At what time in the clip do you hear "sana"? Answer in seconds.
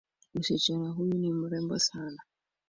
1.79-2.21